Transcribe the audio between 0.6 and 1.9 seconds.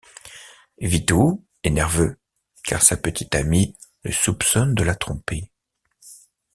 Vitoo est